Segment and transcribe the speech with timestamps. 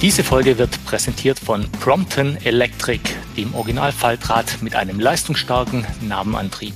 [0.00, 3.00] Diese Folge wird präsentiert von Prompton Electric,
[3.36, 6.74] dem Originalfaltrad mit einem leistungsstarken Nabenantrieb.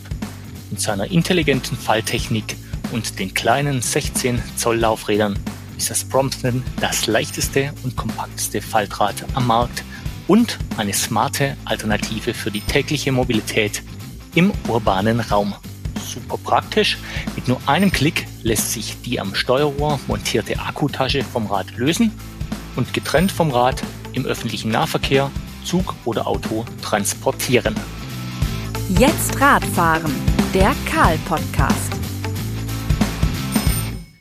[0.71, 2.57] Mit seiner intelligenten Falltechnik
[2.91, 5.39] und den kleinen 16 Zoll Laufrädern
[5.79, 9.85] ist das Prompton das leichteste und kompakteste Faltrad am Markt
[10.27, 13.85] und eine smarte Alternative für die tägliche Mobilität
[14.35, 15.55] im urbanen Raum.
[16.05, 16.99] Super praktisch,
[17.37, 22.11] mit nur einem Klick lässt sich die am Steuerrohr montierte Akkutasche vom Rad lösen
[22.77, 25.31] und getrennt vom Rad im öffentlichen Nahverkehr,
[25.65, 27.75] Zug oder Auto transportieren.
[28.89, 30.13] Jetzt Radfahren,
[30.53, 31.93] der Karl-Podcast.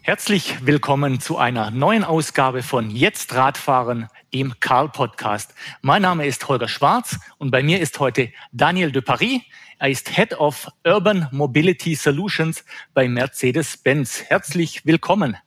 [0.03, 5.53] Herzlich willkommen zu einer neuen Ausgabe von Jetzt Radfahren, dem Karl-Podcast.
[5.81, 9.41] Mein Name ist Holger Schwarz und bei mir ist heute Daniel de Paris.
[9.77, 14.23] Er ist Head of Urban Mobility Solutions bei Mercedes-Benz.
[14.27, 15.37] Herzlich willkommen.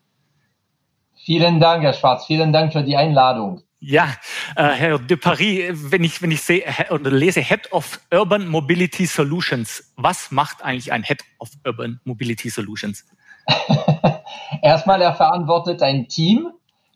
[1.24, 2.26] Vielen Dank, Herr Schwarz.
[2.26, 3.62] Vielen Dank für die Einladung.
[3.80, 4.08] Ja,
[4.56, 9.06] äh, Herr de Paris, wenn ich, wenn ich sehe oder lese Head of Urban Mobility
[9.06, 13.06] Solutions, was macht eigentlich ein Head of Urban Mobility Solutions?
[14.62, 16.48] Erstmal, er verantwortet ein Team.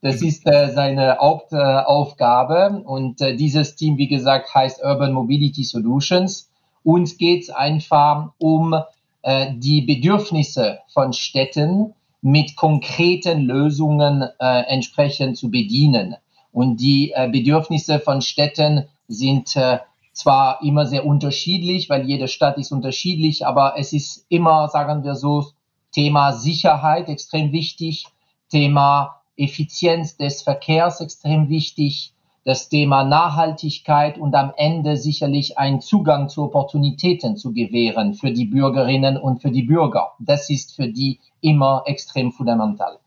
[0.03, 2.83] Das ist äh, seine Hauptaufgabe.
[2.85, 6.51] und äh, dieses Team, wie gesagt, heißt Urban Mobility Solutions.
[6.85, 8.75] Uns geht es einfach um
[9.23, 16.17] äh, die Bedürfnisse von Städten mit konkreten Lösungen äh, entsprechend zu bedienen.
[16.53, 19.79] Und die äh, Bedürfnisse von Städten sind äh,
[20.13, 25.15] zwar immer sehr unterschiedlich, weil jede Stadt ist unterschiedlich, aber es ist immer, sagen wir
[25.15, 25.47] so,
[25.93, 28.07] Thema Sicherheit extrem wichtig,
[28.51, 32.13] Thema Effizienz des Verkehrs extrem wichtig,
[32.49, 38.47] das Thema Nachhaltigkeit und am Ende sicherlich einen Zugang zu Opportunitäten zu gewähren für die
[38.47, 40.15] Bürgerinnen und für die Bürger.
[40.19, 43.01] Das ist für die immer extrem fundamental.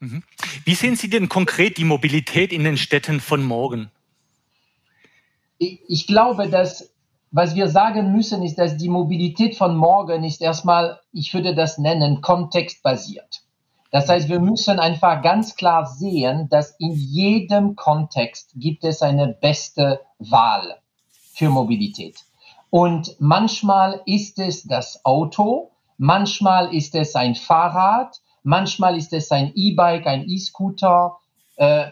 [0.00, 0.24] Mhm.
[0.64, 3.92] Wie sehen Sie denn konkret die Mobilität in den Städten von morgen?
[5.58, 6.90] Ich, ich glaube, dass
[7.30, 11.78] was wir sagen müssen, ist, dass die Mobilität von morgen ist erstmal, ich würde das
[11.78, 13.42] nennen, kontextbasiert.
[13.94, 19.28] Das heißt, wir müssen einfach ganz klar sehen, dass in jedem Kontext gibt es eine
[19.28, 20.80] beste Wahl
[21.12, 22.16] für Mobilität.
[22.70, 29.52] Und manchmal ist es das Auto, manchmal ist es ein Fahrrad, manchmal ist es ein
[29.54, 31.18] E-Bike, ein E-Scooter,
[31.54, 31.86] äh,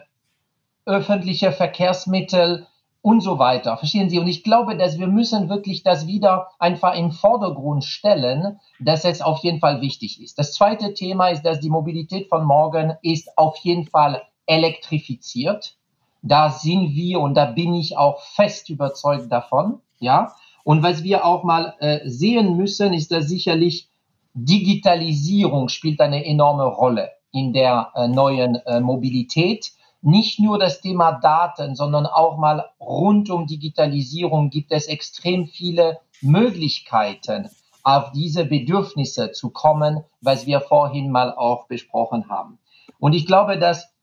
[0.85, 2.67] öffentliche Verkehrsmittel,
[3.03, 3.75] und so weiter.
[3.77, 4.17] Verstehen Sie?
[4.17, 9.21] Und ich glaube, dass wir müssen wirklich das wieder einfach im Vordergrund stellen, dass es
[9.21, 10.39] auf jeden Fall wichtig ist.
[10.39, 15.75] Das zweite Thema ist, dass die Mobilität von morgen ist auf jeden Fall elektrifiziert.
[16.21, 19.81] Da sind wir und da bin ich auch fest überzeugt davon.
[19.99, 20.33] Ja.
[20.63, 23.89] Und was wir auch mal äh, sehen müssen, ist, dass sicherlich
[24.33, 31.13] Digitalisierung spielt eine enorme Rolle in der äh, neuen äh, Mobilität nicht nur das Thema
[31.13, 37.49] Daten, sondern auch mal rund um Digitalisierung gibt es extrem viele Möglichkeiten,
[37.83, 42.59] auf diese Bedürfnisse zu kommen, was wir vorhin mal auch besprochen haben.
[42.99, 43.93] Und ich glaube, dass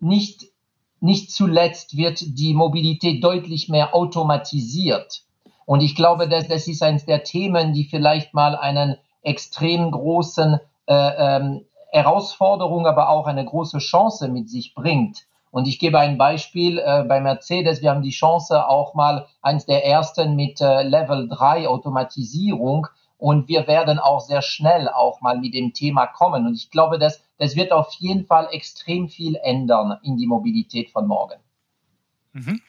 [0.00, 0.46] nicht,
[1.00, 5.24] nicht zuletzt wird die Mobilität deutlich mehr automatisiert.
[5.64, 10.58] Und ich glaube, dass das ist eines der Themen, die vielleicht mal einen extrem großen
[10.86, 15.26] äh, ähm, Herausforderung, aber auch eine große Chance mit sich bringt.
[15.50, 17.82] Und ich gebe ein Beispiel äh, bei Mercedes.
[17.82, 22.86] Wir haben die Chance auch mal eins der ersten mit äh, Level 3 Automatisierung.
[23.18, 26.46] Und wir werden auch sehr schnell auch mal mit dem Thema kommen.
[26.46, 30.90] Und ich glaube, dass das wird auf jeden Fall extrem viel ändern in die Mobilität
[30.90, 31.38] von morgen.
[32.32, 32.60] Mhm.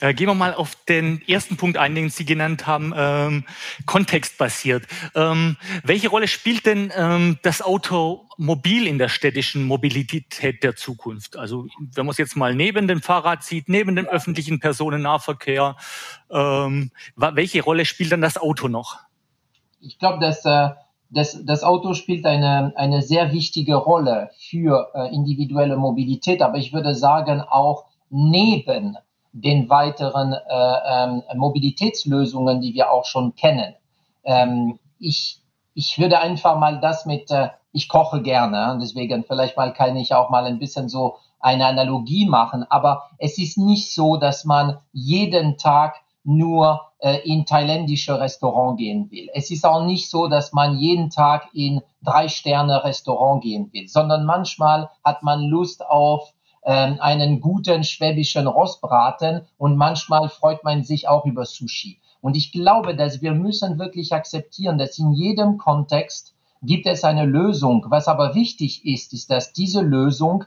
[0.00, 3.44] Äh, gehen wir mal auf den ersten Punkt ein, den Sie genannt haben, ähm,
[3.84, 4.84] kontextbasiert.
[5.16, 11.36] Ähm, welche Rolle spielt denn ähm, das Automobil in der städtischen Mobilität der Zukunft?
[11.36, 15.76] Also wenn man es jetzt mal neben dem Fahrrad sieht, neben dem öffentlichen Personennahverkehr,
[16.30, 18.98] ähm, welche Rolle spielt dann das Auto noch?
[19.80, 20.70] Ich glaube, dass äh,
[21.10, 26.72] das, das Auto spielt eine, eine sehr wichtige Rolle für äh, individuelle Mobilität, aber ich
[26.72, 28.96] würde sagen auch neben
[29.32, 33.74] den weiteren äh, ähm, Mobilitätslösungen, die wir auch schon kennen.
[34.24, 35.40] Ähm, ich,
[35.74, 40.14] ich würde einfach mal das mit, äh, ich koche gerne, deswegen vielleicht mal kann ich
[40.14, 44.78] auch mal ein bisschen so eine Analogie machen, aber es ist nicht so, dass man
[44.92, 49.28] jeden Tag nur äh, in thailändische Restaurant gehen will.
[49.32, 53.88] Es ist auch nicht so, dass man jeden Tag in drei Sterne Restaurant gehen will,
[53.88, 56.32] sondern manchmal hat man Lust auf
[56.72, 61.98] einen guten schwäbischen Rostbraten und manchmal freut man sich auch über Sushi.
[62.20, 67.24] Und ich glaube, dass wir müssen wirklich akzeptieren, dass in jedem Kontext gibt es eine
[67.24, 67.86] Lösung.
[67.88, 70.44] Was aber wichtig ist, ist, dass diese Lösung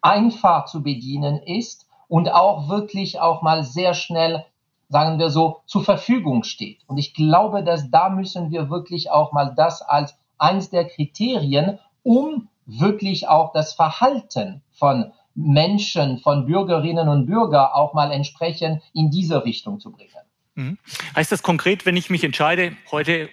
[0.00, 4.44] einfach zu bedienen ist und auch wirklich auch mal sehr schnell,
[4.88, 6.78] sagen wir so, zur Verfügung steht.
[6.86, 11.78] Und ich glaube, dass da müssen wir wirklich auch mal das als eins der Kriterien,
[12.04, 19.10] um wirklich auch das Verhalten von Menschen, von Bürgerinnen und Bürgern auch mal entsprechend in
[19.10, 20.10] diese Richtung zu bringen.
[20.56, 20.78] Mhm.
[21.14, 23.30] Heißt das konkret, wenn ich mich entscheide, heute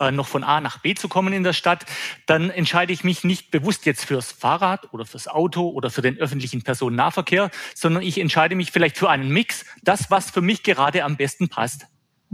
[0.00, 1.86] äh, noch von A nach B zu kommen in der Stadt,
[2.26, 6.18] dann entscheide ich mich nicht bewusst jetzt fürs Fahrrad oder fürs Auto oder für den
[6.18, 11.04] öffentlichen Personennahverkehr, sondern ich entscheide mich vielleicht für einen Mix, das, was für mich gerade
[11.04, 11.86] am besten passt.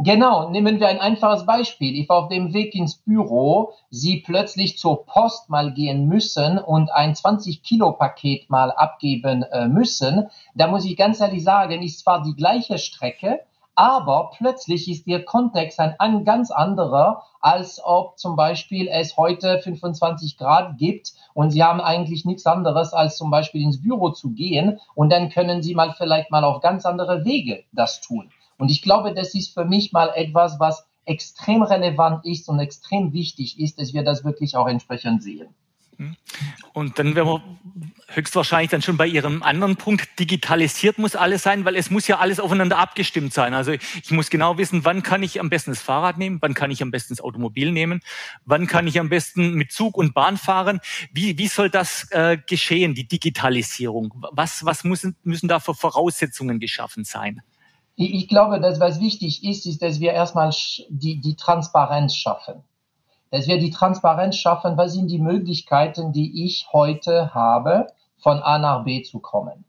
[0.02, 1.94] Genau, nehmen wir ein einfaches Beispiel.
[1.94, 7.12] Ich auf dem Weg ins Büro, Sie plötzlich zur Post mal gehen müssen und ein
[7.12, 10.30] 20-Kilo-Paket mal abgeben äh, müssen.
[10.54, 13.40] Da muss ich ganz ehrlich sagen, ist zwar die gleiche Strecke,
[13.74, 19.58] aber plötzlich ist Ihr Kontext ein, ein ganz anderer, als ob zum Beispiel es heute
[19.58, 24.30] 25 Grad gibt und Sie haben eigentlich nichts anderes, als zum Beispiel ins Büro zu
[24.30, 28.30] gehen und dann können Sie mal vielleicht mal auf ganz andere Wege das tun.
[28.60, 33.14] Und ich glaube, das ist für mich mal etwas, was extrem relevant ist und extrem
[33.14, 35.48] wichtig ist, dass wir das wirklich auch entsprechend sehen.
[35.96, 36.14] Hm.
[36.74, 37.42] Und dann werden wir
[38.08, 42.18] höchstwahrscheinlich dann schon bei Ihrem anderen Punkt, digitalisiert muss alles sein, weil es muss ja
[42.18, 43.54] alles aufeinander abgestimmt sein.
[43.54, 46.70] Also ich muss genau wissen, wann kann ich am besten das Fahrrad nehmen, wann kann
[46.70, 48.02] ich am besten das Automobil nehmen,
[48.44, 50.80] wann kann ich am besten mit Zug und Bahn fahren.
[51.12, 54.12] Wie, wie soll das äh, geschehen, die Digitalisierung?
[54.32, 57.40] Was, was müssen, müssen da für Voraussetzungen geschaffen sein?
[58.02, 60.50] Ich glaube, dass was wichtig ist, ist, dass wir erstmal
[60.88, 62.64] die, die Transparenz schaffen.
[63.30, 68.56] Dass wir die Transparenz schaffen, was sind die Möglichkeiten, die ich heute habe, von A
[68.56, 69.66] nach B zu kommen.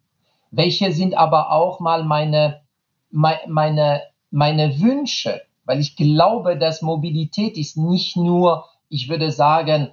[0.50, 2.62] Welche sind aber auch mal meine,
[3.10, 5.42] meine, meine Wünsche?
[5.66, 9.92] Weil ich glaube, dass Mobilität ist nicht nur, ich würde sagen,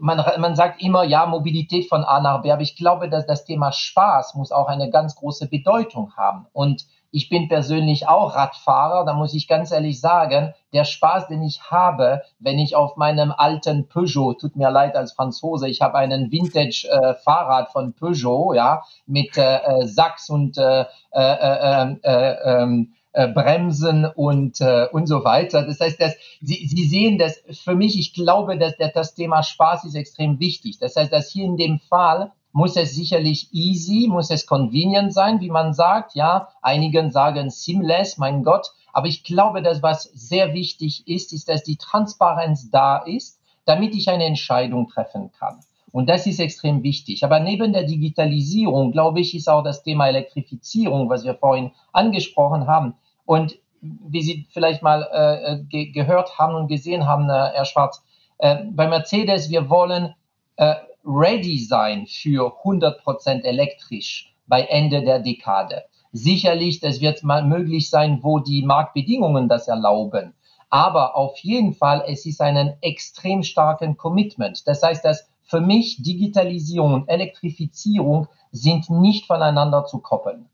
[0.00, 3.46] man, man sagt immer, ja, Mobilität von A nach B, aber ich glaube, dass das
[3.46, 6.46] Thema Spaß muss auch eine ganz große Bedeutung haben.
[6.52, 11.42] Und ich bin persönlich auch Radfahrer, da muss ich ganz ehrlich sagen, der Spaß, den
[11.42, 15.96] ich habe, wenn ich auf meinem alten Peugeot, tut mir leid als Franzose, ich habe
[15.96, 22.94] einen Vintage-Fahrrad äh, von Peugeot, ja, mit äh, äh Sachs und äh, äh, äh, ähm,
[23.34, 25.66] Bremsen und, und so weiter.
[25.66, 29.86] Das heißt, dass Sie, Sie sehen, dass für mich, ich glaube, dass das Thema Spaß
[29.86, 30.78] ist extrem wichtig.
[30.78, 35.40] Das heißt, dass hier in dem Fall muss es sicherlich easy, muss es convenient sein,
[35.40, 36.16] wie man sagt.
[36.16, 38.72] Ja, einigen sagen seamless, mein Gott.
[38.92, 43.94] Aber ich glaube, dass was sehr wichtig ist, ist, dass die Transparenz da ist, damit
[43.94, 45.60] ich eine Entscheidung treffen kann.
[45.92, 47.22] Und das ist extrem wichtig.
[47.22, 52.66] Aber neben der Digitalisierung, glaube ich, ist auch das Thema Elektrifizierung, was wir vorhin angesprochen
[52.66, 52.94] haben.
[53.24, 58.02] Und wie Sie vielleicht mal äh, ge gehört haben und gesehen haben, äh, Herr Schwarz,
[58.38, 60.16] äh, bei Mercedes, wir wollen
[60.56, 60.74] äh,
[61.08, 65.84] ready sein für 100% elektrisch bei Ende der Dekade.
[66.12, 70.34] Sicherlich, das wird mal möglich sein, wo die Marktbedingungen das erlauben.
[70.70, 74.66] Aber auf jeden Fall, es ist ein extrem starken Commitment.
[74.66, 80.46] Das heißt, dass für mich Digitalisierung und Elektrifizierung sind nicht voneinander zu koppeln.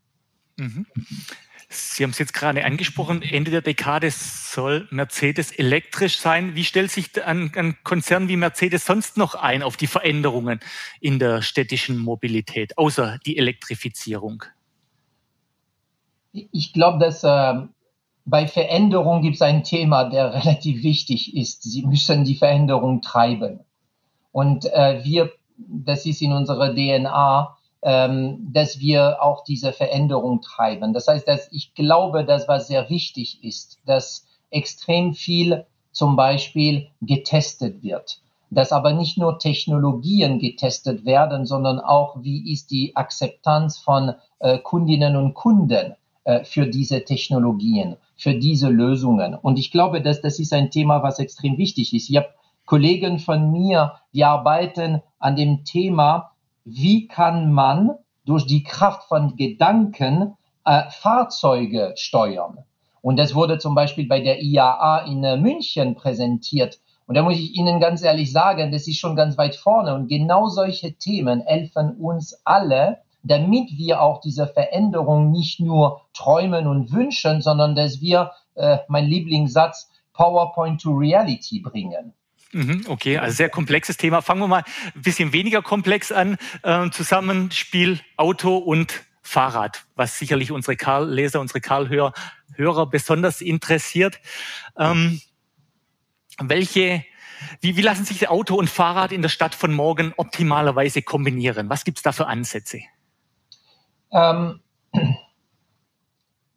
[0.56, 0.86] Mhm.
[1.74, 6.54] Sie haben es jetzt gerade angesprochen, Ende der Dekade soll Mercedes elektrisch sein.
[6.54, 10.60] Wie stellt sich ein, ein, Konzern wie Mercedes sonst noch ein auf die Veränderungen
[11.00, 14.44] in der städtischen Mobilität, außer die Elektrifizierung?
[16.32, 17.66] Ich glaube, dass äh,
[18.24, 21.62] bei Veränderung gibt es ein Thema, der relativ wichtig ist.
[21.62, 23.60] Sie müssen die Veränderung treiben.
[24.32, 30.94] Und äh, wir, das ist in unserer DNA, ähm, dass wir auch diese Veränderung treiben.
[30.94, 36.88] Das heißt, dass ich glaube, dass was sehr wichtig ist, dass extrem viel zum Beispiel
[37.02, 38.20] getestet wird.
[38.50, 44.58] Dass aber nicht nur Technologien getestet werden, sondern auch, wie ist die Akzeptanz von äh,
[44.58, 49.34] Kundinnen und Kunden äh, für diese Technologien, für diese Lösungen.
[49.34, 52.08] Und ich glaube, dass das ist ein Thema, was extrem wichtig ist.
[52.08, 52.28] Ich habe
[52.64, 56.30] Kollegen von mir, die arbeiten an dem Thema,
[56.64, 57.90] wie kann man
[58.24, 62.58] durch die Kraft von Gedanken äh, Fahrzeuge steuern.
[63.02, 66.78] Und das wurde zum Beispiel bei der IAA in äh, München präsentiert.
[67.06, 69.94] Und da muss ich Ihnen ganz ehrlich sagen, das ist schon ganz weit vorne.
[69.94, 76.66] Und genau solche Themen helfen uns alle, damit wir auch diese Veränderung nicht nur träumen
[76.66, 82.14] und wünschen, sondern dass wir, äh, mein Lieblingssatz, PowerPoint to Reality bringen.
[82.52, 84.22] Mhm, okay, also sehr komplexes Thema.
[84.22, 86.36] Fangen wir mal ein bisschen weniger komplex an.
[86.62, 94.20] Ähm, Zusammenspiel Auto und Fahrrad, was sicherlich unsere Karl-Leser, unsere Karl-Hörer besonders interessiert.
[94.78, 95.20] Ähm,
[96.38, 97.04] welche
[97.60, 101.68] Wie, wie lassen sich Auto und Fahrrad in der Stadt von morgen optimalerweise kombinieren?
[101.68, 102.80] Was gibt es da für Ansätze?
[104.12, 104.60] Ähm,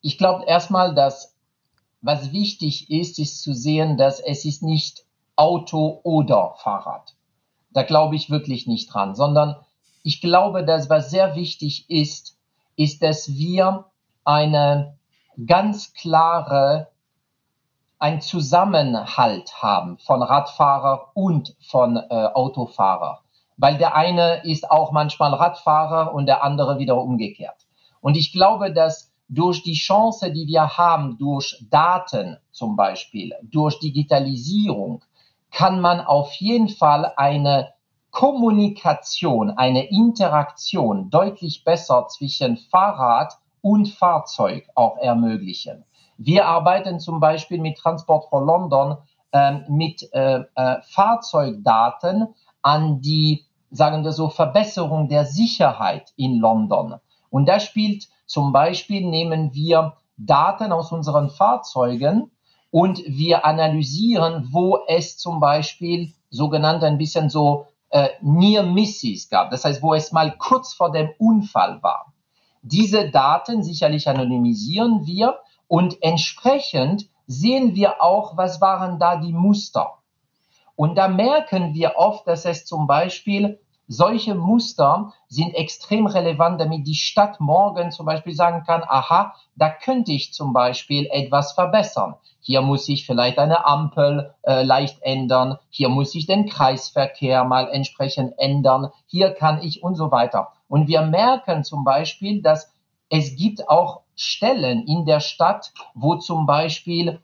[0.01, 1.35] ich glaube erstmal, dass
[2.01, 5.06] was wichtig ist, ist zu sehen, dass es ist nicht
[5.37, 7.15] Auto oder Fahrrad.
[7.71, 9.55] Da glaube ich wirklich nicht dran, sondern
[10.03, 12.37] ich glaube, dass was sehr wichtig ist,
[12.75, 13.85] ist, dass wir
[14.23, 14.97] eine
[15.45, 16.89] ganz klare,
[17.99, 23.21] ein Zusammenhalt haben von Radfahrer und von äh, Autofahrer.
[23.57, 27.65] Weil der eine ist auch manchmal Radfahrer und der andere wieder umgekehrt.
[28.01, 33.79] Und ich glaube, dass durch die Chance, die wir haben, durch Daten zum Beispiel, durch
[33.79, 35.03] Digitalisierung,
[35.51, 37.73] kann man auf jeden Fall eine
[38.11, 45.83] Kommunikation, eine Interaktion deutlich besser zwischen Fahrrad und Fahrzeug auch ermöglichen.
[46.17, 48.97] Wir arbeiten zum Beispiel mit Transport for London
[49.31, 56.95] äh, mit äh, äh, Fahrzeugdaten an die, sagen wir so, Verbesserung der Sicherheit in London.
[57.29, 62.31] Und da spielt zum Beispiel nehmen wir Daten aus unseren Fahrzeugen
[62.71, 69.51] und wir analysieren, wo es zum Beispiel sogenannte ein bisschen so äh, Near Misses gab.
[69.51, 72.13] Das heißt, wo es mal kurz vor dem Unfall war.
[72.61, 79.93] Diese Daten sicherlich anonymisieren wir und entsprechend sehen wir auch, was waren da die Muster.
[80.75, 86.85] Und da merken wir oft, dass es zum Beispiel solche Muster sind extrem relevant, damit
[86.85, 92.15] die Stadt morgen zum Beispiel sagen kann, aha, da könnte ich zum Beispiel etwas verbessern.
[92.39, 95.57] Hier muss ich vielleicht eine Ampel äh, leicht ändern.
[95.69, 98.91] Hier muss ich den Kreisverkehr mal entsprechend ändern.
[99.05, 100.53] Hier kann ich und so weiter.
[100.67, 102.73] Und wir merken zum Beispiel, dass
[103.09, 107.21] es gibt auch Stellen in der Stadt, wo zum Beispiel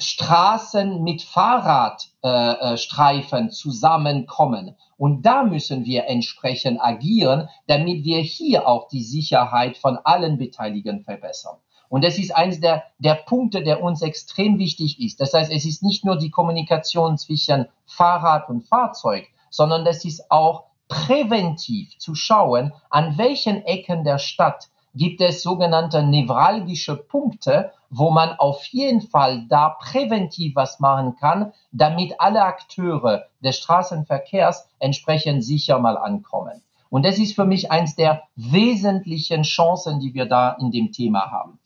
[0.00, 4.76] Straßen mit Fahrradstreifen äh, äh zusammenkommen.
[4.96, 11.02] Und da müssen wir entsprechend agieren, damit wir hier auch die Sicherheit von allen Beteiligten
[11.02, 11.56] verbessern.
[11.88, 15.20] Und das ist eines der, der Punkte, der uns extrem wichtig ist.
[15.20, 20.30] Das heißt, es ist nicht nur die Kommunikation zwischen Fahrrad und Fahrzeug, sondern das ist
[20.30, 28.10] auch präventiv zu schauen, an welchen Ecken der Stadt gibt es sogenannte nevralgische Punkte, wo
[28.10, 35.44] man auf jeden Fall da präventiv was machen kann, damit alle Akteure des Straßenverkehrs entsprechend
[35.44, 36.62] sicher mal ankommen.
[36.90, 41.30] Und das ist für mich eins der wesentlichen Chancen, die wir da in dem Thema
[41.30, 41.58] haben.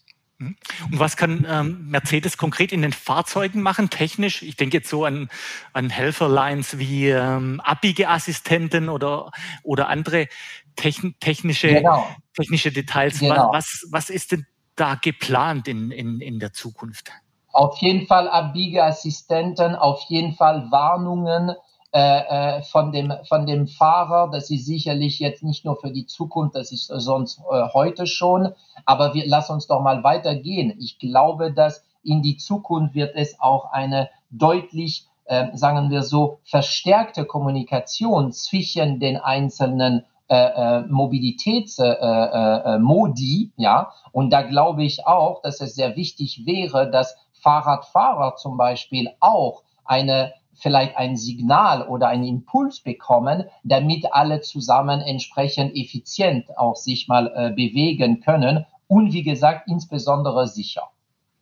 [0.43, 0.57] Mhm.
[0.91, 4.43] Und was kann ähm, Mercedes konkret in den Fahrzeugen machen, technisch?
[4.43, 5.29] Ich denke jetzt so an,
[5.73, 9.31] an Helferlines wie ähm, Abbiegeassistenten oder,
[9.63, 10.29] oder andere
[10.77, 12.09] techn technische, genau.
[12.35, 13.21] technische Details.
[13.21, 13.53] Genau.
[13.53, 17.11] Was, was ist denn da geplant in, in, in der Zukunft?
[17.53, 21.55] Auf jeden Fall Abbiegeassistenten, auf jeden Fall Warnungen,
[21.95, 24.31] äh, äh, von, dem, von dem Fahrer.
[24.31, 28.55] Das ist sicherlich jetzt nicht nur für die Zukunft, das ist sonst äh, heute schon.
[28.87, 30.75] Aber wir, lass uns doch mal weitergehen.
[30.81, 36.39] Ich glaube, dass in die Zukunft wird es auch eine deutlich, äh, sagen wir so,
[36.45, 43.93] verstärkte Kommunikation zwischen den einzelnen äh, äh, Mobilitätsmodi, äh, ja.
[44.13, 49.63] Und da glaube ich auch, dass es sehr wichtig wäre, dass Fahrradfahrer zum Beispiel auch
[49.85, 57.09] eine vielleicht ein Signal oder einen Impuls bekommen, damit alle zusammen entsprechend effizient auch sich
[57.09, 60.92] mal äh, bewegen können und wie gesagt insbesondere sicher.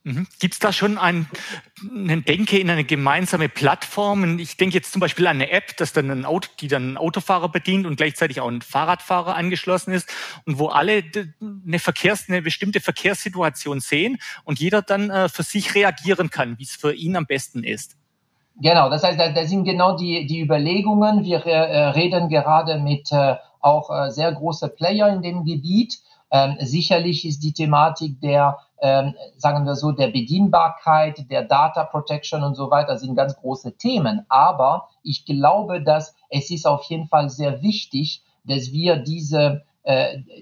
[0.02, 0.26] Mhm.
[0.38, 1.26] Gibt es da schon ein,
[1.82, 4.38] einen Denke in eine gemeinsame Plattform?
[4.38, 6.96] Ich denke jetzt zum Beispiel an eine App, das dann ein Auto, die dann einen
[6.96, 10.08] Autofahrer bedient und gleichzeitig auch ein Fahrradfahrer angeschlossen ist
[10.46, 11.02] und wo alle
[11.40, 16.64] eine, Verkehrs-, eine bestimmte Verkehrssituation sehen und jeder dann äh, für sich reagieren kann, wie
[16.64, 17.96] es für ihn am besten ist.
[18.62, 21.24] Genau, das heißt, da, sind genau die, die Überlegungen.
[21.24, 25.98] Wir äh, reden gerade mit äh, auch sehr große Player in dem Gebiet.
[26.30, 32.42] Ähm, sicherlich ist die Thematik der, ähm, sagen wir so, der Bedienbarkeit, der Data Protection
[32.42, 34.24] und so weiter sind ganz große Themen.
[34.28, 39.62] Aber ich glaube, dass es ist auf jeden Fall sehr wichtig, dass wir diese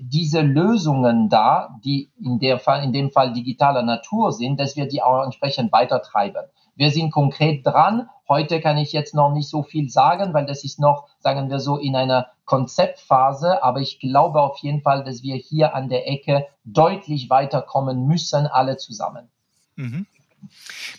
[0.00, 4.88] diese Lösungen da, die in, der Fall, in dem Fall digitaler Natur sind, dass wir
[4.88, 6.44] die auch entsprechend weitertreiben.
[6.74, 8.08] Wir sind konkret dran.
[8.28, 11.60] Heute kann ich jetzt noch nicht so viel sagen, weil das ist noch, sagen wir
[11.60, 13.62] so, in einer Konzeptphase.
[13.62, 18.46] Aber ich glaube auf jeden Fall, dass wir hier an der Ecke deutlich weiterkommen müssen,
[18.46, 19.28] alle zusammen.
[19.76, 20.06] Mhm.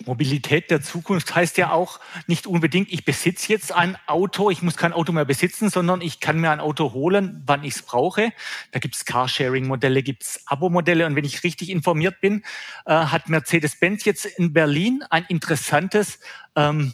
[0.05, 4.77] Mobilität der Zukunft heißt ja auch nicht unbedingt, ich besitze jetzt ein Auto, ich muss
[4.77, 8.31] kein Auto mehr besitzen, sondern ich kann mir ein Auto holen, wann ich es brauche.
[8.71, 12.43] Da gibt es Carsharing-Modelle, gibt es Abo-Modelle und wenn ich richtig informiert bin,
[12.85, 16.19] äh, hat Mercedes-Benz jetzt in Berlin ein interessantes
[16.55, 16.93] ähm,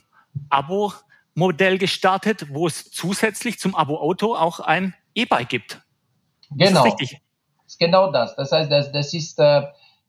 [0.49, 5.81] Abo-Modell gestartet, wo es zusätzlich zum Abo-Auto auch ein E-Bike gibt.
[6.51, 6.83] Genau.
[6.83, 7.21] Das ist richtig.
[7.79, 8.35] Genau das.
[8.35, 9.63] Das heißt, das, das ist, äh,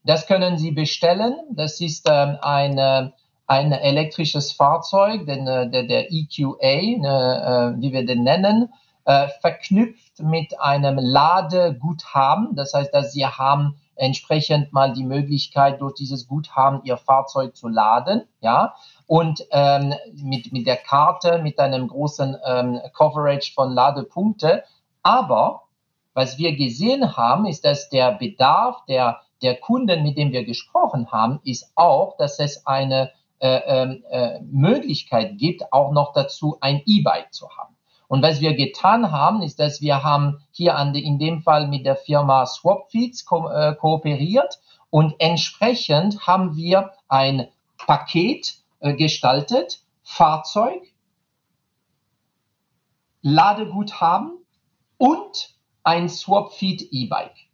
[0.06, 1.34] das können Sie bestellen.
[1.50, 3.12] Das ist ähm, eine
[3.46, 8.72] ein elektrisches Fahrzeug, den, äh, der, der EQA, äh, wie wir den nennen,
[9.04, 12.56] äh, verknüpft mit einem Ladeguthaben.
[12.56, 17.68] Das heißt, dass Sie haben entsprechend mal die Möglichkeit, durch dieses Guthaben Ihr Fahrzeug zu
[17.68, 18.74] laden, ja,
[19.06, 24.64] und ähm, mit, mit der Karte, mit einem großen ähm, Coverage von Ladepunkte.
[25.02, 25.62] Aber
[26.12, 31.10] was wir gesehen haben, ist, dass der Bedarf der, der Kunden, mit dem wir gesprochen
[31.12, 36.82] haben, ist auch, dass es eine äh, ähm, äh, Möglichkeit gibt, auch noch dazu ein
[36.86, 37.76] E-Bike zu haben.
[38.08, 41.84] Und was wir getan haben, ist, dass wir haben hier an in dem Fall mit
[41.84, 50.82] der Firma Swapfeeds ko äh, kooperiert und entsprechend haben wir ein Paket äh, gestaltet, Fahrzeug,
[53.22, 54.38] Ladeguthaben
[54.98, 57.45] und ein Swapfeed E-Bike.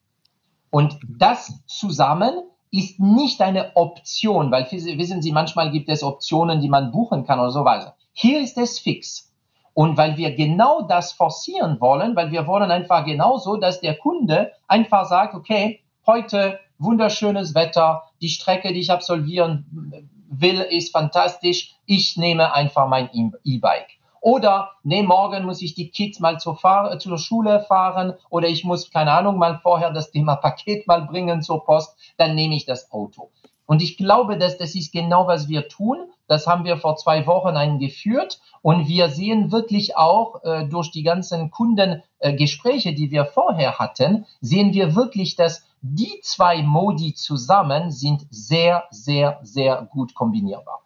[0.72, 2.32] Und das zusammen
[2.70, 7.38] ist nicht eine Option, weil wissen Sie, manchmal gibt es Optionen, die man buchen kann
[7.38, 7.94] oder so weiter.
[8.14, 9.30] Hier ist es fix.
[9.74, 14.52] Und weil wir genau das forcieren wollen, weil wir wollen einfach genauso, dass der Kunde
[14.66, 22.16] einfach sagt, okay, heute wunderschönes Wetter, die Strecke, die ich absolvieren will, ist fantastisch, ich
[22.16, 23.98] nehme einfach mein E-Bike.
[24.22, 28.62] Oder, nee, morgen muss ich die Kids mal zur, Fahr zur Schule fahren oder ich
[28.62, 32.64] muss, keine Ahnung, mal vorher das Thema Paket mal bringen zur Post, dann nehme ich
[32.64, 33.30] das Auto.
[33.66, 35.98] Und ich glaube, dass das ist genau, was wir tun.
[36.28, 38.40] Das haben wir vor zwei Wochen eingeführt.
[38.60, 44.26] Und wir sehen wirklich auch äh, durch die ganzen Kundengespräche, äh, die wir vorher hatten,
[44.40, 50.84] sehen wir wirklich, dass die zwei Modi zusammen sind sehr, sehr, sehr gut kombinierbar.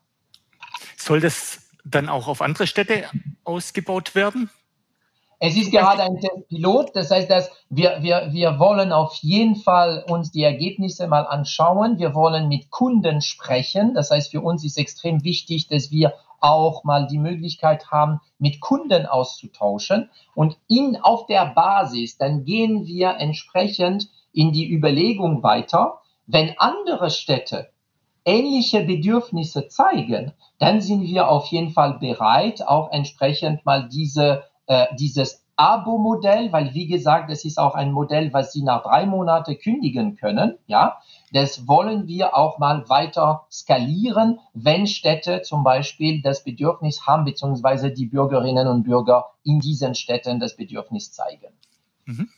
[0.97, 3.05] Soll das dann auch auf andere Städte
[3.45, 4.50] ausgebaut werden?
[5.38, 10.02] Es ist gerade ein Pilot, das heißt, dass wir, wir, wir wollen auf jeden Fall
[10.09, 11.99] uns die Ergebnisse mal anschauen.
[11.99, 13.92] Wir wollen mit Kunden sprechen.
[13.92, 18.61] Das heißt, für uns ist extrem wichtig, dass wir auch mal die Möglichkeit haben, mit
[18.61, 20.09] Kunden auszutauschen.
[20.35, 27.11] Und in, auf der Basis, dann gehen wir entsprechend in die Überlegung weiter, wenn andere
[27.11, 27.68] Städte
[28.26, 34.86] ähnliche Bedürfnisse zeigen, dann sind wir auf jeden Fall bereit, auch entsprechend mal diese, äh,
[34.98, 39.58] dieses Abo-Modell, weil wie gesagt, es ist auch ein Modell, was Sie nach drei Monaten
[39.58, 40.98] kündigen können, ja.
[41.32, 47.90] Das wollen wir auch mal weiter skalieren, wenn Städte zum Beispiel das Bedürfnis haben, beziehungsweise
[47.90, 51.52] die Bürgerinnen und Bürger in diesen Städten das Bedürfnis zeigen.
[52.04, 52.28] Mhm.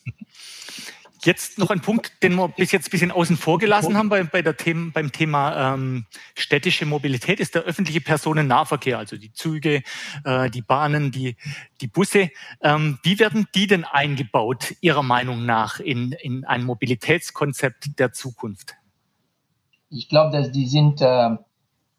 [1.25, 4.23] Jetzt noch ein Punkt, den wir bis jetzt ein bisschen außen vor gelassen haben bei,
[4.23, 9.83] bei der Thema, beim Thema ähm, städtische Mobilität, ist der öffentliche Personennahverkehr, also die Züge,
[10.25, 11.37] äh, die Bahnen, die,
[11.81, 12.31] die Busse.
[12.63, 18.75] Ähm, wie werden die denn eingebaut, Ihrer Meinung nach, in, in ein Mobilitätskonzept der Zukunft?
[19.91, 21.31] Ich glaube, dass die sind, äh,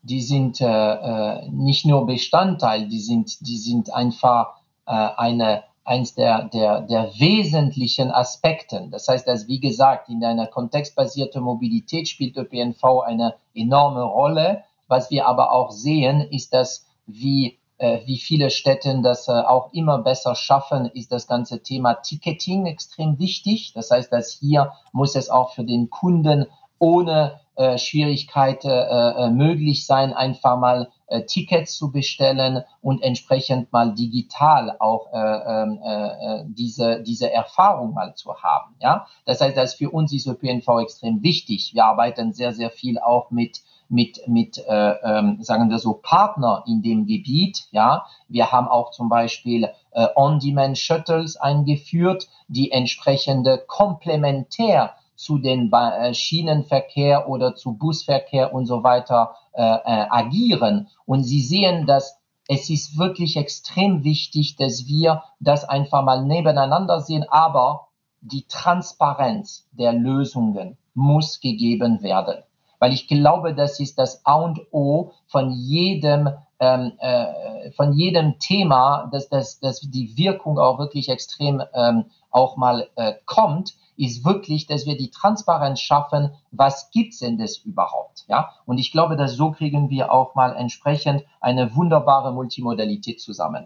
[0.01, 6.13] die sind äh, äh nicht nur Bestandteil, die sind, die sind einfach äh, eine eins
[6.13, 8.91] der, der, der wesentlichen Aspekten.
[8.91, 14.63] Das heißt, dass, wie gesagt, in einer kontextbasierten Mobilität spielt ÖPNV eine enorme Rolle.
[14.87, 19.73] Was wir aber auch sehen, ist, dass wie, äh, wie viele Städte das äh, auch
[19.73, 23.73] immer besser schaffen, ist das ganze Thema Ticketing extrem wichtig.
[23.73, 26.45] Das heißt, dass hier muss es auch für den Kunden
[26.79, 33.71] ohne äh, Schwierigkeit äh, äh, möglich sein, einfach mal äh, Tickets zu bestellen und entsprechend
[33.73, 38.75] mal digital auch äh, ähm, äh, diese, diese Erfahrung mal zu haben.
[38.79, 39.07] Ja?
[39.25, 41.71] Das heißt, dass für uns ist ÖPNV extrem wichtig.
[41.73, 46.63] Wir arbeiten sehr, sehr viel auch mit mit, mit äh, ähm, sagen wir so, Partner
[46.67, 47.67] in dem Gebiet.
[47.71, 56.13] Ja, wir haben auch zum Beispiel äh, On-Demand-Shuttles eingeführt, die entsprechende komplementär zu den äh,
[56.13, 60.87] Schienenverkehr oder zu Busverkehr und so weiter äh, äh, agieren.
[61.05, 67.01] Und Sie sehen, dass es ist wirklich extrem wichtig, dass wir das einfach mal nebeneinander
[67.01, 67.89] sehen, aber
[68.21, 72.41] die Transparenz der Lösungen muss gegeben werden.
[72.79, 78.39] Weil ich glaube, das ist das A und O von jedem, ähm, äh, von jedem
[78.39, 84.23] Thema, dass, dass, dass die Wirkung auch wirklich extrem ähm, auch mal äh, kommt, ist
[84.23, 88.25] wirklich, dass wir die Transparenz schaffen, was gibt's denn das überhaupt?
[88.27, 93.65] Ja, und ich glaube, dass so kriegen wir auch mal entsprechend eine wunderbare Multimodalität zusammen.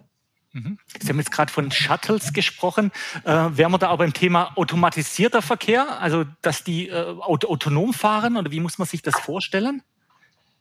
[0.54, 0.78] Mhm.
[1.00, 2.92] Sie haben jetzt gerade von Shuttles gesprochen.
[3.26, 8.38] Äh, wären wir da aber im Thema automatisierter Verkehr, also dass die äh, autonom fahren
[8.38, 9.82] oder wie muss man sich das vorstellen?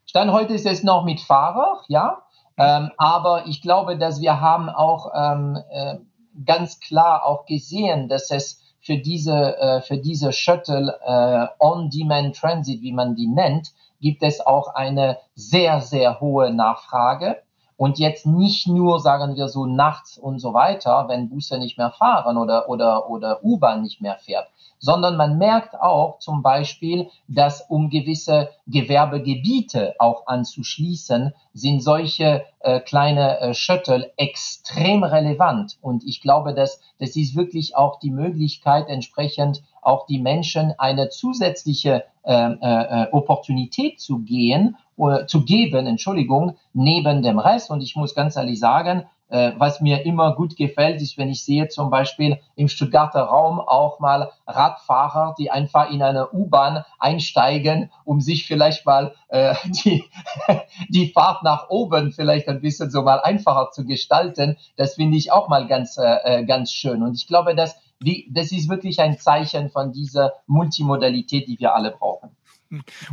[0.07, 2.22] Stand heute ist es noch mit Fahrer, ja.
[2.57, 5.97] Ähm, aber ich glaube, dass wir haben auch ähm, äh,
[6.45, 12.83] ganz klar auch gesehen, dass es für diese, äh, für diese Shuttle äh, On-Demand Transit,
[12.83, 17.42] wie man die nennt, gibt es auch eine sehr, sehr hohe Nachfrage.
[17.83, 21.91] Und jetzt nicht nur, sagen wir so, nachts und so weiter, wenn Busse nicht mehr
[21.91, 24.47] fahren oder, oder, oder U-Bahn nicht mehr fährt,
[24.79, 32.79] sondern man merkt auch zum Beispiel, dass um gewisse Gewerbegebiete auch anzuschließen, sind solche äh,
[32.79, 35.77] kleine äh, Shuttle extrem relevant.
[35.81, 41.11] Und ich glaube, dass das ist wirklich auch die Möglichkeit, entsprechend auch die Menschen eine
[41.11, 47.71] zusätzliche äh, äh, Opportunität zu gehen, äh, zu geben, Entschuldigung, neben dem Rest.
[47.71, 51.43] Und ich muss ganz ehrlich sagen, äh, was mir immer gut gefällt, ist, wenn ich
[51.43, 57.91] sehe zum Beispiel im Stuttgarter Raum auch mal Radfahrer, die einfach in eine U-Bahn einsteigen,
[58.05, 60.05] um sich vielleicht mal äh, die,
[60.91, 64.59] die Fahrt nach oben vielleicht ein bisschen so mal einfacher zu gestalten.
[64.77, 67.03] Das finde ich auch mal ganz, äh, äh ganz schön.
[67.03, 71.75] Und ich glaube, dass wie, das ist wirklich ein Zeichen von dieser Multimodalität, die wir
[71.75, 72.31] alle brauchen.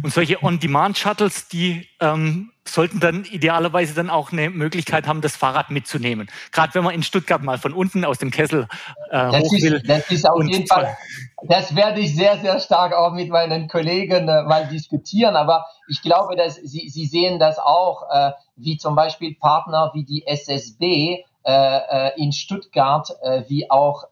[0.01, 5.69] Und solche On-Demand-Shuttles, die ähm, sollten dann idealerweise dann auch eine Möglichkeit haben, das Fahrrad
[5.69, 6.29] mitzunehmen.
[6.53, 8.67] Gerade wenn man in Stuttgart mal von unten aus dem Kessel
[9.09, 9.83] äh, das hoch ist, will.
[9.85, 10.95] Das ist auf jeden Fall,
[11.43, 15.35] das werde ich sehr, sehr stark auch mit meinen Kollegen äh, mal diskutieren.
[15.35, 20.05] Aber ich glaube, dass Sie, Sie sehen das auch, äh, wie zum Beispiel Partner wie
[20.05, 21.79] die SSB äh,
[22.11, 24.03] äh, in Stuttgart, äh, wie auch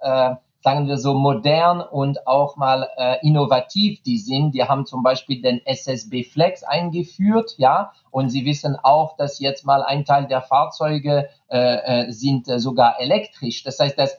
[0.67, 4.53] sagen wir so, modern und auch mal äh, innovativ die sind.
[4.53, 9.65] Die haben zum Beispiel den SSB Flex eingeführt, ja, und sie wissen auch, dass jetzt
[9.65, 13.63] mal ein Teil der Fahrzeuge äh, äh sind äh, sogar elektrisch.
[13.63, 14.17] Das heißt, dass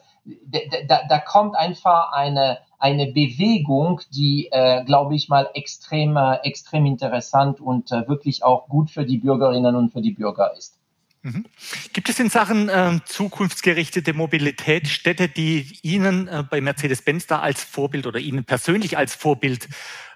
[0.87, 6.85] da, da kommt einfach eine eine Bewegung, die, äh, glaube ich mal, extrem, äh, extrem
[6.85, 10.78] interessant und äh, wirklich auch gut für die Bürgerinnen und für die Bürger ist.
[11.21, 11.45] Mhm.
[11.91, 17.63] Gibt es in Sachen äh, zukunftsgerichtete Mobilität Städte, die Ihnen äh, bei Mercedes-Benz da als
[17.63, 19.67] Vorbild oder Ihnen persönlich als Vorbild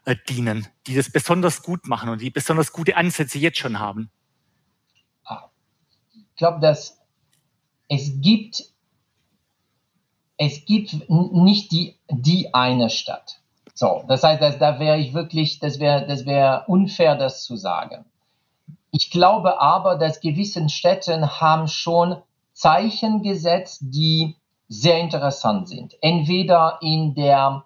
[0.06, 4.12] äh, dienen, die das besonders gut machen und die besonders gute Ansätze jetzt schon haben?
[6.34, 7.00] Ich glaube, dass
[7.90, 8.64] es gibt,
[10.38, 13.40] es gibt nicht die, die eine Stadt.
[13.76, 17.56] So, das heißt, dass, da wäre ich wirklich, das wäre, das wäre unfair, das zu
[17.56, 18.06] sagen.
[18.96, 22.18] Ich glaube aber, dass gewissen Städten haben schon
[22.54, 24.36] Zeichen gesetzt, die
[24.68, 25.96] sehr interessant sind.
[26.02, 27.66] Entweder in der,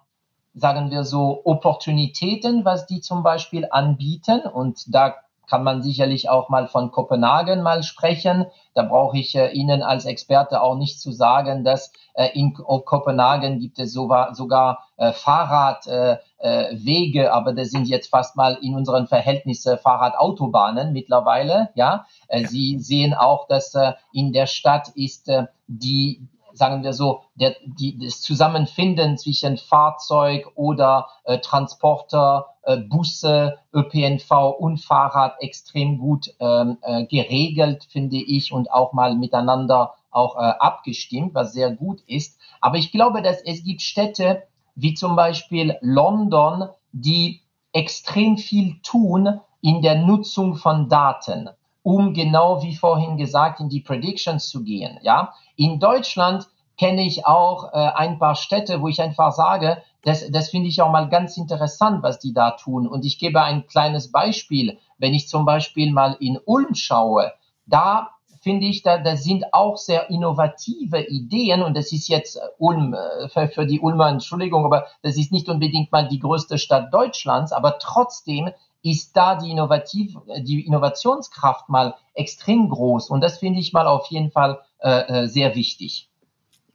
[0.54, 4.40] sagen wir so, Opportunitäten, was die zum Beispiel anbieten.
[4.40, 5.16] Und da
[5.48, 8.46] kann man sicherlich auch mal von Kopenhagen mal sprechen.
[8.74, 13.58] Da brauche ich äh, Ihnen als Experte auch nicht zu sagen, dass äh, in Kopenhagen
[13.60, 18.74] gibt es sogar, sogar äh, Fahrradwege, äh, äh, aber das sind jetzt fast mal in
[18.74, 21.70] unseren Verhältnissen Fahrradautobahnen mittlerweile.
[21.74, 23.74] Ja, äh, Sie sehen auch, dass
[24.12, 25.30] in der Stadt ist
[25.66, 33.58] die sagen wir so, der, die, das Zusammenfinden zwischen Fahrzeug oder äh, Transporter, äh, Busse,
[33.72, 40.36] ÖPNV und Fahrrad extrem gut ähm, äh, geregelt, finde ich, und auch mal miteinander auch
[40.36, 42.38] äh, abgestimmt, was sehr gut ist.
[42.60, 44.42] Aber ich glaube, dass es gibt Städte
[44.74, 47.40] wie zum Beispiel London, die
[47.72, 51.50] extrem viel tun in der Nutzung von Daten
[51.82, 54.98] um genau wie vorhin gesagt in die Predictions zu gehen.
[55.02, 60.30] Ja, in Deutschland kenne ich auch äh, ein paar Städte, wo ich einfach sage, das,
[60.30, 62.86] das finde ich auch mal ganz interessant, was die da tun.
[62.86, 64.78] Und ich gebe ein kleines Beispiel.
[64.96, 67.32] Wenn ich zum Beispiel mal in Ulm schaue,
[67.66, 68.10] da
[68.40, 72.94] finde ich, da, da sind auch sehr innovative Ideen und das ist jetzt äh, Ulm,
[72.94, 76.92] äh, für, für die Ulmer, Entschuldigung, aber das ist nicht unbedingt mal die größte Stadt
[76.94, 78.50] Deutschlands, aber trotzdem
[78.82, 83.10] ist da die, Innovativ die Innovationskraft mal extrem groß.
[83.10, 86.08] Und das finde ich mal auf jeden Fall äh, äh, sehr wichtig.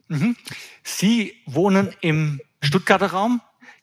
[0.08, 0.36] Mhm.
[0.82, 3.40] Sie wohnen im Stuttgarter Raum.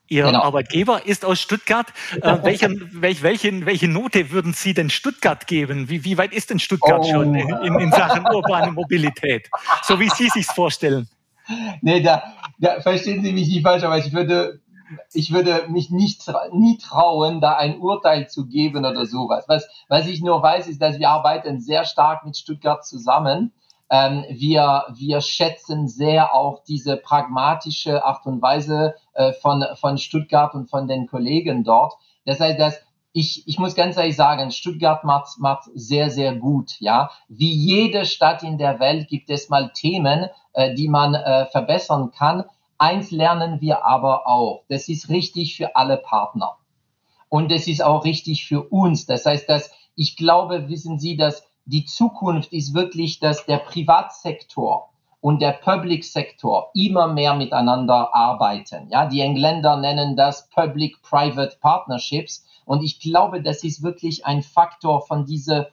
[0.08, 0.42] Ihr genau.
[0.42, 1.88] Arbeitgeber ist aus Stuttgart.
[2.22, 5.90] Äh, welchen, welch, welche, welche Note würden Sie denn Stuttgart geben?
[5.90, 7.10] Wie, wie weit ist denn Stuttgart oh.
[7.10, 9.50] schon in, in Sachen urbane Mobilität?
[9.84, 11.08] So wie Sie sich vorstellen.
[11.82, 12.24] Nee, da,
[12.60, 14.60] da verstehen Sie mich nicht falsch, aber ich würde
[15.14, 19.46] ich würde mich nicht, nie trauen, da ein Urteil zu geben oder sowas.
[19.48, 23.54] Was, was ich nur weiß, ist, dass wir arbeiten sehr stark mit Stuttgart zusammen.
[23.90, 30.54] Ähm, wir, wir schätzen sehr auch diese pragmatische Art und Weise äh, von, von Stuttgart
[30.54, 31.94] und von den Kollegen dort.
[32.26, 32.82] Das heißt, dass
[33.14, 36.80] ich, ich muss ganz ehrlich sagen, Stuttgart macht, macht sehr, sehr gut.
[36.80, 41.46] Ja, wie jede Stadt in der Welt gibt es mal Themen, äh, die man äh,
[41.48, 42.46] verbessern kann.
[42.82, 44.64] Eins lernen wir aber auch.
[44.68, 46.58] Das ist richtig für alle Partner.
[47.30, 49.06] Und das ist auch richtig für uns.
[49.06, 54.90] Das heißt, dass ich glaube, wissen Sie, dass die Zukunft ist wirklich, dass der Privatsektor
[55.20, 58.88] und der Public Sektor immer mehr miteinander arbeiten.
[58.90, 62.44] Ja, die Engländer nennen das Public-Private Partnerships.
[62.66, 65.68] Und ich glaube, das ist wirklich ein Faktor von dieser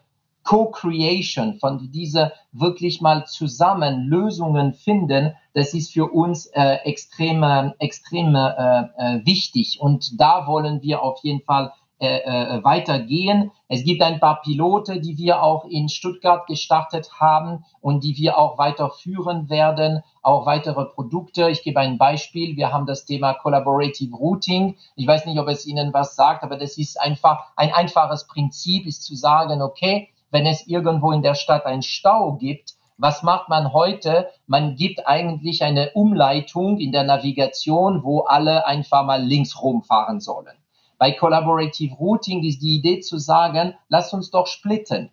[0.45, 5.35] Co-Creation, von dieser wirklich mal zusammen Lösungen finden.
[5.55, 7.43] Das ist für uns äh, extrem,
[7.79, 9.79] extrem äh, äh, wichtig.
[9.81, 13.51] Und da wollen wir auf jeden Fall äh, äh, weitergehen.
[13.67, 18.39] Es gibt ein paar Pilote, die wir auch in Stuttgart gestartet haben und die wir
[18.39, 21.51] auch weiterführen werden, auch weitere Produkte.
[21.51, 22.57] Ich gebe ein Beispiel.
[22.57, 24.77] Wir haben das Thema Collaborative Routing.
[24.95, 28.87] Ich weiß nicht, ob es Ihnen was sagt, aber das ist einfach ein einfaches Prinzip,
[28.87, 33.49] ist zu sagen, okay, wenn es irgendwo in der Stadt einen Stau gibt, was macht
[33.49, 34.29] man heute?
[34.49, 40.57] Man gibt eigentlich eine Umleitung in der Navigation, wo alle einfach mal links rumfahren sollen.
[40.99, 45.11] Bei Collaborative Routing ist die Idee zu sagen, lass uns doch splitten.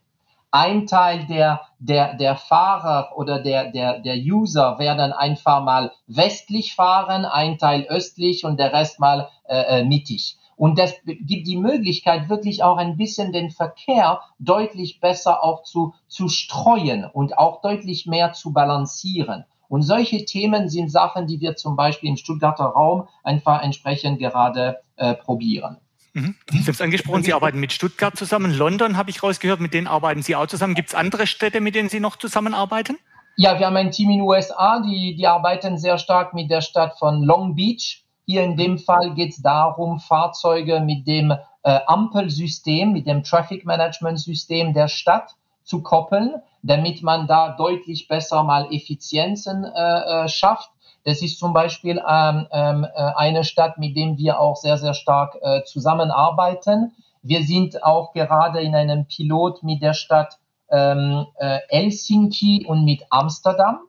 [0.50, 6.74] Ein Teil der, der, der Fahrer oder der, der, der User werden einfach mal westlich
[6.74, 10.38] fahren, ein Teil östlich und der Rest mal äh, äh mittig.
[10.58, 15.94] Und das gibt die Möglichkeit, wirklich auch ein bisschen den Verkehr deutlich besser auch zu,
[16.08, 19.46] zu streuen und auch deutlich mehr zu balancieren.
[19.68, 24.78] Und solche Themen sind Sachen, die wir zum Beispiel im Stuttgarter Raum einfach entsprechend gerade
[24.96, 25.78] äh, probieren.
[26.14, 26.36] Mhm.
[26.50, 28.54] Sie haben es angesprochen, Sie arbeiten mit Stuttgart zusammen.
[28.54, 30.74] London habe ich rausgehört, mit denen arbeiten Sie auch zusammen.
[30.74, 32.98] Gibt es andere Städte, mit denen Sie noch zusammenarbeiten?
[33.36, 36.62] Ja, wir haben ein Team in den USA, die, die arbeiten sehr stark mit der
[36.62, 38.05] Stadt von Long Beach.
[38.26, 43.66] Hier in dem Fall geht es darum, Fahrzeuge mit dem äh, Ampelsystem, mit dem Traffic
[43.66, 50.28] Management System der Stadt zu koppeln, damit man da deutlich besser mal Effizienzen äh, äh
[50.28, 50.70] schafft.
[51.04, 54.96] Das ist zum Beispiel ähm, ähm, äh, eine Stadt, mit dem wir auch sehr, sehr
[54.96, 56.94] stark äh, zusammenarbeiten.
[57.22, 63.04] Wir sind auch gerade in einem Pilot mit der Stadt ähm, äh, Helsinki und mit
[63.12, 63.82] Amsterdam,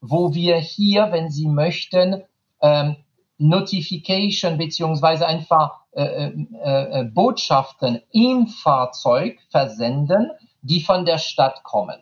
[0.00, 2.22] wo wir hier, wenn Sie möchten,
[2.62, 2.96] ähm,
[3.38, 10.30] Notification beziehungsweise einfach äh, äh, äh, Botschaften im Fahrzeug versenden,
[10.62, 11.96] die von der Stadt kommen.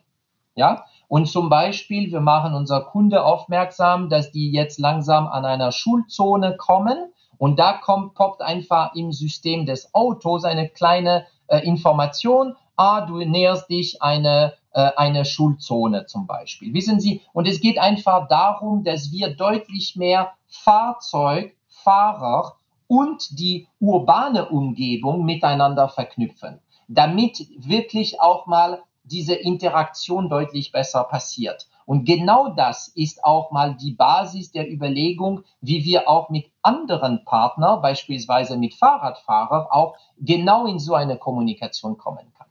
[0.54, 5.72] Ja, und zum Beispiel, wir machen unser Kunde aufmerksam, dass die jetzt langsam an einer
[5.72, 12.56] Schulzone kommen und da kommt, poppt einfach im System des Autos eine kleine äh, Information,
[12.76, 16.72] ah, du näherst dich eine, eine Schulzone zum Beispiel.
[16.72, 22.56] Wissen Sie, und es geht einfach darum, dass wir deutlich mehr Fahrzeug, Fahrer
[22.86, 31.68] und die urbane Umgebung miteinander verknüpfen, damit wirklich auch mal diese Interaktion deutlich besser passiert.
[31.86, 37.24] Und genau das ist auch mal die Basis der Überlegung, wie wir auch mit anderen
[37.24, 42.41] Partnern, beispielsweise mit Fahrradfahrern, auch genau in so eine Kommunikation kommen kann.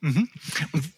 [0.00, 0.28] Mhm.
[0.72, 0.90] Und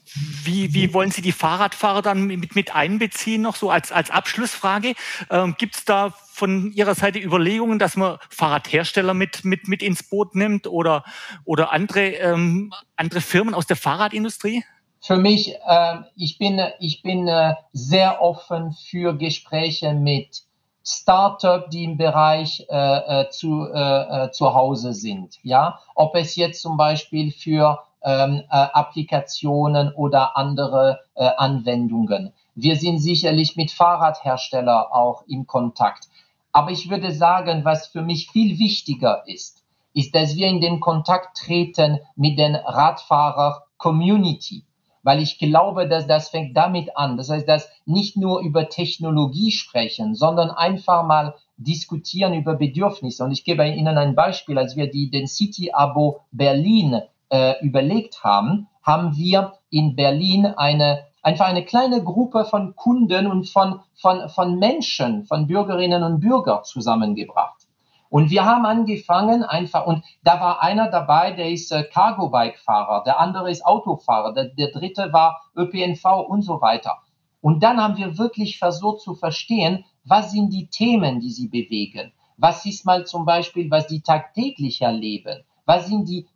[0.45, 4.95] wie, wie wollen Sie die Fahrradfahrer dann mit, mit einbeziehen, noch so als, als Abschlussfrage?
[5.31, 10.03] Ähm, Gibt es da von Ihrer Seite Überlegungen, dass man Fahrradhersteller mit, mit, mit ins
[10.03, 11.05] Boot nimmt oder,
[11.45, 14.63] oder andere, ähm, andere Firmen aus der Fahrradindustrie?
[15.03, 20.45] für mich, äh, ich bin, ich bin äh, sehr offen für Gespräche mit
[20.85, 25.39] Startup, die im Bereich äh, äh, zu, äh, äh, zu Hause sind.
[25.43, 32.33] Ja, ob es jetzt zum Beispiel für ähm, äh, Applikationen oder andere äh, Anwendungen.
[32.55, 36.09] Wir sind sicherlich mit Fahrradhersteller auch in Kontakt.
[36.53, 39.63] Aber ich würde sagen, was für mich viel wichtiger ist,
[39.95, 44.65] ist, dass wir in den Kontakt treten mit den Radfahrer Community
[45.03, 47.17] weil ich glaube, dass das fängt damit an.
[47.17, 53.25] Das heißt, dass nicht nur über Technologie sprechen, sondern einfach mal diskutieren über Bedürfnisse.
[53.25, 54.59] Und ich gebe Ihnen ein Beispiel.
[54.59, 57.03] Als wir die, den City-Abo Berlin
[57.33, 63.49] äh, überlegt haben, haben wir in Berlin eine einfach eine kleine Gruppe von Kunden und
[63.49, 67.63] von, von, von Menschen, von Bürgerinnen und Bürgern zusammengebracht.
[68.11, 73.19] Und wir haben angefangen einfach, und da war einer dabei, der ist äh, Cargo-Bike-Fahrer, der
[73.19, 76.99] andere ist Autofahrer, der, der dritte war ÖPNV und so weiter.
[77.41, 82.13] Und dann haben wir wirklich versucht zu verstehen, was sind die Themen, die sie bewegen?
[82.37, 85.45] Was ist mal zum Beispiel, was die tagtäglich erleben?
[85.65, 86.27] Was sind die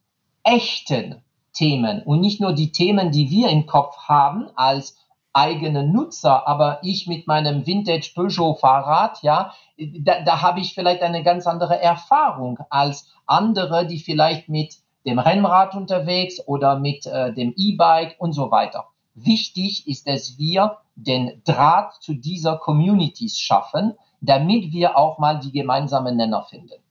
[0.46, 4.96] echten Themen und nicht nur die Themen, die wir im Kopf haben als
[5.32, 11.02] eigene Nutzer, aber ich mit meinem Vintage Peugeot Fahrrad, ja, da, da habe ich vielleicht
[11.02, 17.34] eine ganz andere Erfahrung als andere, die vielleicht mit dem Rennrad unterwegs oder mit äh,
[17.34, 18.86] dem E-Bike und so weiter.
[19.14, 25.52] Wichtig ist, dass wir den Draht zu dieser Communities schaffen, damit wir auch mal die
[25.52, 26.82] gemeinsamen Nenner finden.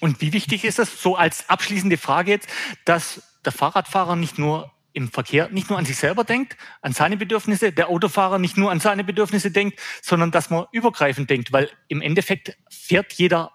[0.00, 2.48] Und wie wichtig ist es, so als abschließende Frage jetzt,
[2.84, 7.16] dass der Fahrradfahrer nicht nur im Verkehr nicht nur an sich selber denkt, an seine
[7.16, 11.70] Bedürfnisse, der Autofahrer nicht nur an seine Bedürfnisse denkt, sondern dass man übergreifend denkt, weil
[11.86, 13.52] im Endeffekt fährt jeder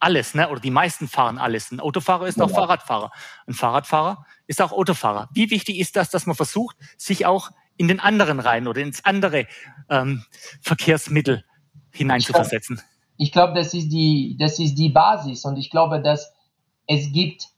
[0.00, 0.48] alles, ne?
[0.48, 1.70] oder die meisten fahren alles.
[1.70, 2.54] Ein Autofahrer ist auch ja.
[2.54, 3.10] Fahrradfahrer.
[3.46, 5.28] Ein Fahrradfahrer ist auch Autofahrer.
[5.32, 9.04] Wie wichtig ist das, dass man versucht, sich auch in den anderen rein oder ins
[9.04, 9.46] andere
[9.90, 10.24] ähm,
[10.62, 11.44] Verkehrsmittel
[11.92, 12.80] hineinzuversetzen?
[13.18, 16.32] Ich glaube, das ist die, das ist die Basis und ich glaube, dass
[16.86, 17.48] es gibt,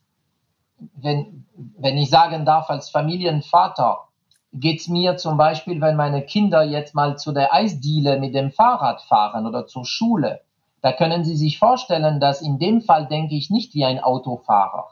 [0.95, 1.47] wenn,
[1.79, 4.09] wenn ich sagen darf, als Familienvater,
[4.53, 8.51] geht es mir zum Beispiel, wenn meine Kinder jetzt mal zu der Eisdiele mit dem
[8.51, 10.41] Fahrrad fahren oder zur Schule,
[10.83, 14.89] da können Sie sich vorstellen, dass in dem Fall denke ich nicht wie ein Autofahrer.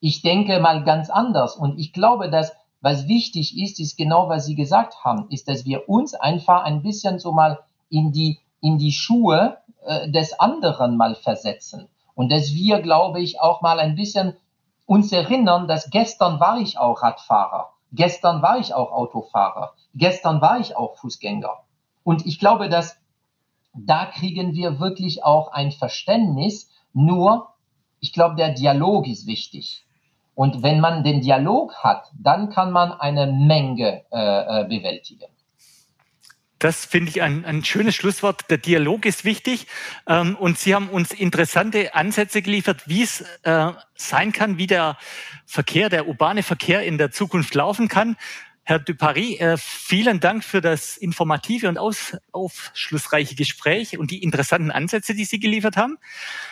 [0.00, 4.44] Ich denke mal ganz anders und ich glaube, dass was wichtig ist, ist genau, was
[4.44, 8.76] Sie gesagt haben, ist, dass wir uns einfach ein bisschen so mal in die, in
[8.76, 11.88] die Schuhe äh, des anderen mal versetzen.
[12.14, 14.36] Und dass wir, glaube ich, auch mal ein bisschen
[14.86, 20.60] uns erinnern, dass gestern war ich auch Radfahrer, gestern war ich auch Autofahrer, gestern war
[20.60, 21.60] ich auch Fußgänger.
[22.04, 22.98] Und ich glaube, dass
[23.74, 26.70] da kriegen wir wirklich auch ein Verständnis.
[26.92, 27.48] Nur,
[28.00, 29.86] ich glaube, der Dialog ist wichtig.
[30.34, 35.30] Und wenn man den Dialog hat, dann kann man eine Menge äh, äh bewältigen.
[36.62, 38.48] Das finde ich ein, ein schönes Schlusswort.
[38.48, 39.66] Der Dialog ist wichtig
[40.06, 44.96] ähm, und Sie haben uns interessante Ansätze geliefert, wie es äh, sein kann, wie der
[45.44, 48.16] Verkehr, der urbane Verkehr in der Zukunft laufen kann.
[48.64, 54.70] Herr Duparis, äh, vielen Dank für das informative und aus, aufschlussreiche Gespräch und die interessanten
[54.70, 55.98] Ansätze, die Sie geliefert haben.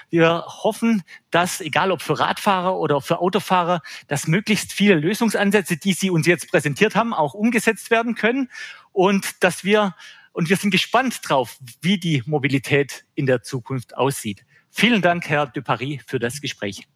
[0.09, 5.93] Wir hoffen, dass, egal ob für Radfahrer oder für Autofahrer, dass möglichst viele Lösungsansätze, die
[5.93, 8.51] Sie uns jetzt präsentiert haben, auch umgesetzt werden können
[8.93, 9.95] und dass wir,
[10.33, 14.45] und wir sind gespannt drauf, wie die Mobilität in der Zukunft aussieht.
[14.71, 16.87] Vielen Dank, Herr Duparis, für das Gespräch.